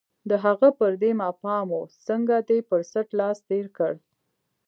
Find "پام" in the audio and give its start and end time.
1.41-1.67